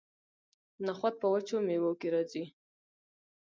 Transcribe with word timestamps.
نخود 0.85 1.13
په 1.21 1.27
وچو 1.33 1.57
میوو 1.67 1.91
کې 1.99 2.07
راځي. 2.13 2.45